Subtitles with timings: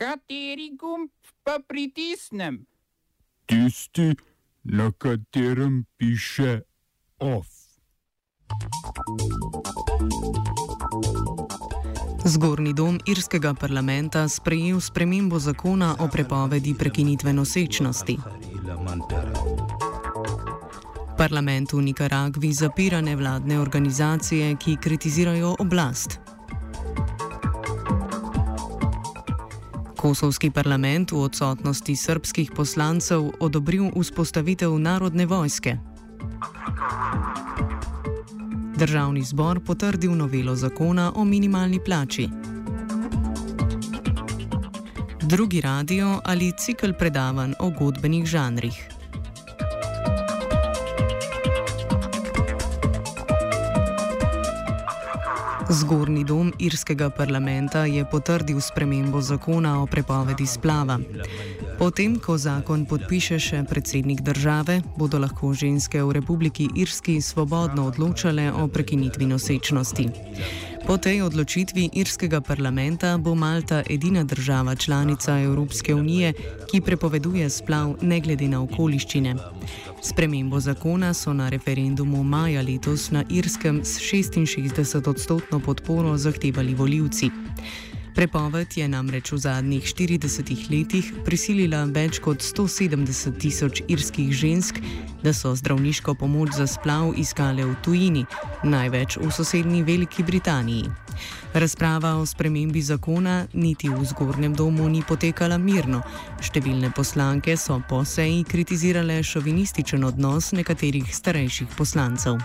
[0.00, 1.10] Kateri gumb
[1.44, 2.64] pa pritisnem?
[3.46, 4.14] Tisti,
[4.64, 6.60] na katerem piše
[7.18, 7.46] OF.
[12.24, 18.16] Zgornji dom irskega parlamenta sprejel spremembo zakona o prepovedi prekinitve nosečnosti.
[21.18, 26.29] Parlament v Nikaragvi zapira nevladne organizacije, ki kritizirajo oblast.
[30.00, 35.76] Kosovski parlament v odsotnosti srpskih poslancev odobril vzpostavitev narodne vojske.
[38.80, 42.28] Državni zbor potrdil novelo zakona o minimalni plači.
[45.20, 48.99] Drugi radio ali cikl predavanj o godbenih žanrih.
[55.70, 60.98] Zgornji dom irskega parlamenta je potrdil spremembo zakona o prepovedi splava.
[61.78, 68.50] Potem, ko zakon podpiše še predsednik države, bodo lahko ženske v Republiki Irski svobodno odločale
[68.50, 70.08] o prekinitvi nosečnosti.
[70.86, 76.32] Po tej odločitvi irskega parlamenta bo Malta edina država članica Evropske unije,
[76.70, 79.34] ki prepoveduje splav ne glede na okoliščine.
[80.02, 87.30] Spremembo zakona so na referendumu maja letos na Irskem s 66 odstotno podporo zahtevali voljivci.
[88.20, 94.76] Prepoved je namreč v zadnjih 40 letih prisilila več kot 170 tisoč irskih žensk,
[95.24, 98.26] da so zdravniško pomoč za splav iskale v tujini,
[98.60, 100.92] največ v sosednji Veliki Britaniji.
[101.56, 106.04] Razprava o spremembi zakona niti v zgornjem domu ni potekala mirno.
[106.44, 112.36] Številne poslanke so po seji kritizirale šovinističen odnos nekaterih starejših poslancev.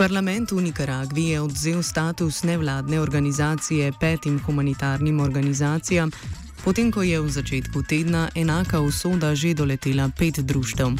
[0.00, 6.08] Parlament v Nikaragvi je odzel status nevladne organizacije petim humanitarnim organizacijam,
[6.64, 10.96] potem ko je v začetku tedna enaka usoda že doletela pet društev.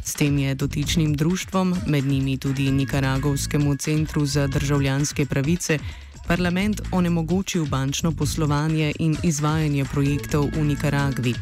[0.00, 5.78] S tem je dotičnim društvom, med njimi tudi Nikaragovskemu centru za državljanske pravice,
[6.24, 11.34] parlament onemogočil bančno poslovanje in izvajanje projektov v Nikaragvi.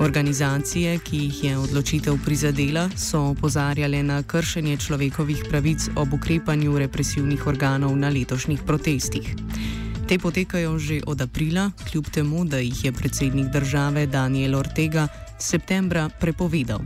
[0.00, 7.46] Organizacije, ki jih je odločitev prizadela, so opozarjale na kršenje človekovih pravic ob ukrepanju represivnih
[7.46, 9.34] organov na letošnjih protestih.
[10.08, 15.08] Te potekajo že od aprila, kljub temu, da jih je predsednik države Daniel Ortega
[15.38, 16.80] septembra prepovedal.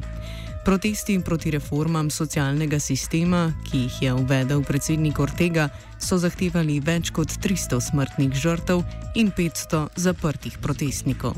[0.65, 7.29] Protesti proti reformam socialnega sistema, ki jih je uvedel predsednik Ortega, so zahtevali več kot
[7.43, 8.85] 300 smrtnih žrtev
[9.15, 11.35] in 500 zaprtih protestnikov.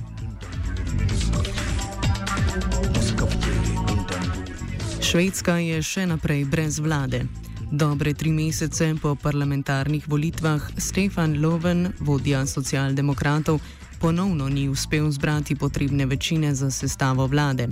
[5.00, 7.26] Švedska je še naprej brez vlade.
[7.72, 13.60] Dobre tri mesece po parlamentarnih volitvah Stefan Loven, vodja socialdemokratov,
[14.02, 17.68] ponovno ni uspel zbrati potrebne večine za sestavo vlade.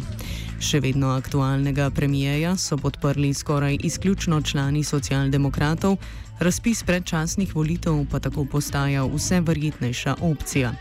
[0.61, 5.97] Še vedno aktualnega premijeja so podprli skoraj izključno člani socialdemokratov,
[6.39, 10.73] razpis predčasnih volitev pa tako postaja vse verjetnejša opcija.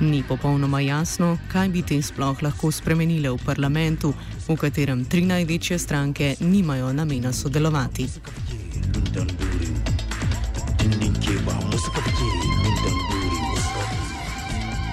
[0.00, 4.12] Ni popolnoma jasno, kaj bi te sploh lahko spremenile v parlamentu,
[4.48, 8.08] v katerem tri največje stranke nimajo namena sodelovati.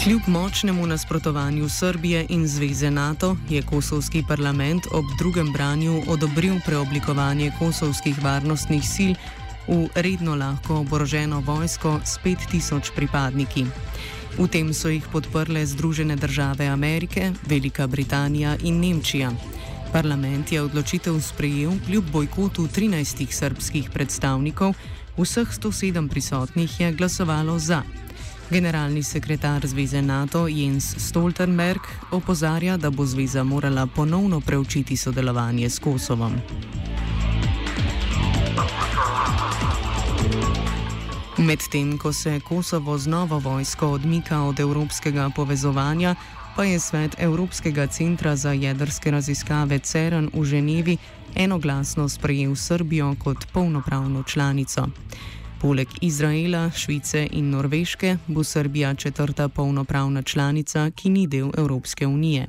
[0.03, 7.51] Kljub močnemu nasprotovanju Srbije in Zveze NATO je kosovski parlament ob drugem branju odobril preoblikovanje
[7.59, 9.13] kosovskih varnostnih sil
[9.67, 13.65] v redno lahko oboroženo vojsko s 5000 pripadniki.
[14.37, 19.31] V tem so jih podprle Združene države Amerike, Velika Britanija in Nemčija.
[19.91, 24.73] Parlament je odločitev sprejel kljub bojkotu 13 srpskih predstavnikov,
[25.17, 27.83] vseh 107 prisotnih je glasovalo za.
[28.49, 35.79] Generalni sekretar Zveze NATO Jens Stoltenberg opozarja, da bo zveza morala ponovno preučiti sodelovanje s
[35.79, 36.33] Kosovom.
[41.37, 46.15] Medtem ko se Kosovo z novo vojsko odmika od evropskega povezovanja,
[46.55, 50.97] pa je svet Evropskega centra za jedrske raziskave CERN v Ženevi
[51.35, 54.87] enoglasno sprejel Srbijo kot polnopravno članico.
[55.61, 62.47] Poleg Izraela, Švice in Norveške bo Srbija četrta polnopravna članica, ki ni del Evropske unije.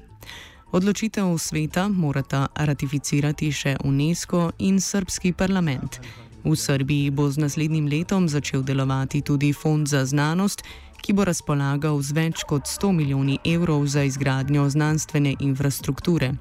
[0.72, 5.98] Odločitev sveta morata ratificirati še UNESCO in srpski parlament.
[6.44, 10.62] V Srbiji bo z naslednjim letom začel delovati tudi Fond za znanost,
[11.02, 16.32] ki bo razpolagal z več kot 100 milijoni evrov za izgradnjo znanstvene infrastrukture.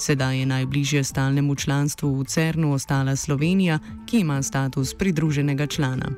[0.00, 6.08] Sedaj je najbližje stalnemu članstvu v CERN-u ostala Slovenija, ki ima status pridruženega člana.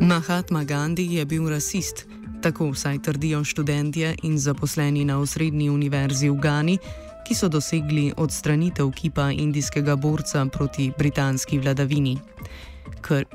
[0.00, 2.06] Mahatma Gandhi je bil rasist,
[2.42, 6.78] tako vsaj trdijo študentje in zaposleni na osrednji univerzi v Gani,
[7.28, 12.18] ki so dosegli odstranitev kipa indijskega borca proti britanski vladavini.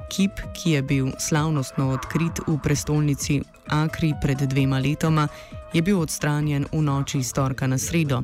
[0.09, 5.27] Kip, ki je bil slavnostno odkrit v prestolnici Akri pred dvema letoma,
[5.73, 8.21] je bil odstranjen v noči iz torka na sredo.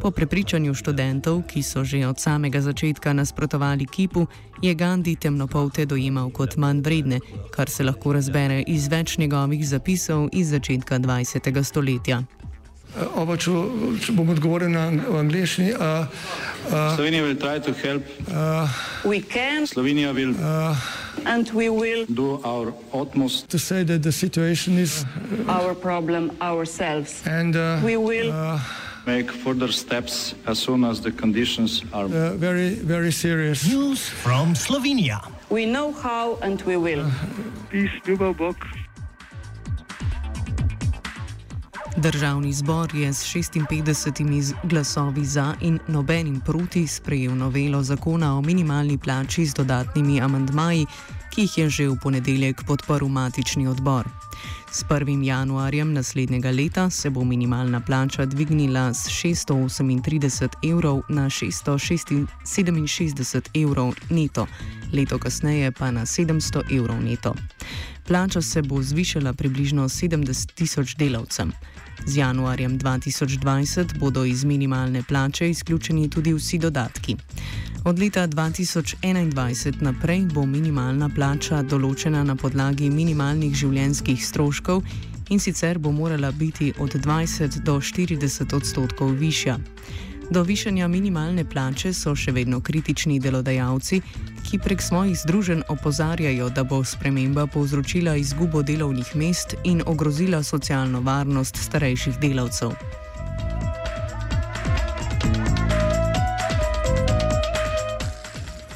[0.00, 4.26] Po prepričanju študentov, ki so že od samega začetka nasprotovali kipu,
[4.62, 7.20] je Gandhi temnopolte dojemal kot manj vredne,
[7.50, 11.62] kar se lahko razbere iz več njegovih zapisov iz začetka 20.
[11.62, 12.22] stoletja.
[13.18, 13.50] Oba, če,
[14.04, 14.86] če bom odgovoril na
[15.18, 15.72] angliški.
[16.66, 18.02] Uh, Slovenia will try to help.
[18.30, 18.68] Uh,
[19.04, 19.66] we can.
[19.66, 20.34] Slovenia will.
[20.40, 20.76] Uh,
[21.26, 26.36] and we will do our utmost to say that the situation is uh, our problem
[26.40, 27.22] ourselves.
[27.26, 28.60] And uh, we will uh,
[29.06, 33.66] make further steps as soon as the conditions are very, very serious.
[33.66, 35.20] News from Slovenia.
[35.50, 37.10] We know how and we will.
[37.70, 38.66] Peace, Ljubov box.
[42.04, 48.98] Državni zbor je s 56 glasovi za in nobenim proti sprejel novelo zakona o minimalni
[48.98, 50.86] plači z dodatnimi amandmaji,
[51.30, 54.08] ki jih je že v ponedeljek podporil matični odbor.
[54.72, 55.24] S 1.
[55.24, 64.46] januarjem naslednjega leta se bo minimalna plača dvignila z 638 evrov na 667 evrov neto,
[64.92, 67.34] leto kasneje pa na 700 evrov neto.
[68.06, 71.52] Plača se bo zvišala približno 70 tisoč delavcem.
[72.06, 77.16] Z januarjem 2020 bodo iz minimalne plače izključeni tudi vsi dodatki.
[77.84, 84.82] Od leta 2021 naprej bo minimalna plača določena na podlagi minimalnih življenjskih stroškov
[85.30, 89.58] in sicer bo morala biti od 20 do 40 odstotkov višja.
[90.30, 94.00] Do višanja minimalne plače so še vedno kritični delodajalci,
[94.44, 101.00] ki prek svojih združenj opozarjajo, da bo sprememba povzročila izgubo delovnih mest in ogrozila socialno
[101.00, 102.72] varnost starejših delavcev.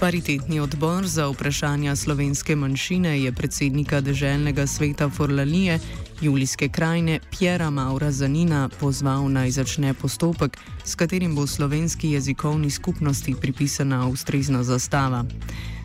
[0.01, 5.81] Paritetni odbor za vprašanja slovenske manjšine je predsednika državnega sveta Forlalije
[6.21, 13.35] Julijske krajine Pjera Maura Zanina pozval naj začne postopek, s katerim bo slovenski jezikovni skupnosti
[13.41, 15.25] pripisana ustrezna zastava.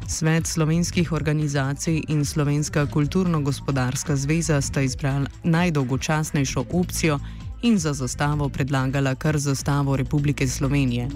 [0.07, 7.19] Svet slovenskih organizacij in Slovenska kulturno-gospodarska zveza sta izbrali najdolgočasnejšo opcijo
[7.63, 11.07] in za zastavo predlagala kar zastavo Republike Slovenije.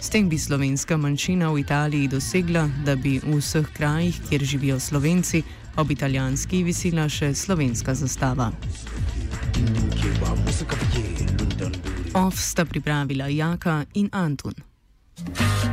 [0.00, 4.80] S tem bi slovenska manjšina v Italiji dosegla, da bi v vseh krajih, kjer živijo
[4.80, 5.42] slovenci,
[5.76, 8.52] ob italijanski visila še slovenska zastava.
[12.14, 14.54] Off sta pripravila Jaka in Antun.